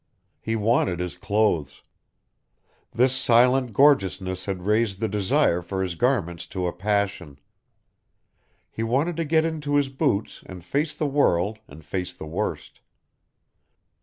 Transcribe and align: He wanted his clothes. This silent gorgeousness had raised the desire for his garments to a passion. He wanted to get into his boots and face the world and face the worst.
He 0.39 0.55
wanted 0.55 0.97
his 0.99 1.15
clothes. 1.15 1.83
This 2.91 3.15
silent 3.15 3.71
gorgeousness 3.71 4.45
had 4.47 4.63
raised 4.63 4.99
the 4.99 5.07
desire 5.07 5.61
for 5.61 5.83
his 5.83 5.93
garments 5.93 6.47
to 6.47 6.65
a 6.65 6.73
passion. 6.73 7.37
He 8.71 8.81
wanted 8.81 9.15
to 9.17 9.25
get 9.25 9.45
into 9.45 9.75
his 9.75 9.89
boots 9.89 10.41
and 10.47 10.63
face 10.65 10.95
the 10.95 11.05
world 11.05 11.59
and 11.67 11.85
face 11.85 12.15
the 12.15 12.25
worst. 12.25 12.81